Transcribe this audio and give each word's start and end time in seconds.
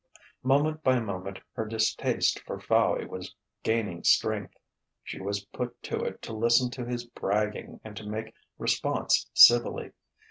Moment 0.41 0.81
by 0.81 0.99
moment 0.99 1.39
her 1.51 1.63
distaste 1.63 2.39
for 2.39 2.59
Fowey 2.59 3.05
was 3.05 3.35
gaining 3.61 4.03
strength. 4.03 4.55
She 5.03 5.21
was 5.21 5.45
put 5.45 5.79
to 5.83 5.97
it 6.03 6.23
to 6.23 6.33
listen 6.33 6.71
to 6.71 6.83
his 6.83 7.03
bragging 7.05 7.79
and 7.83 7.95
to 7.97 8.07
make 8.09 8.33
response 8.57 9.29
civilly. 9.35 9.91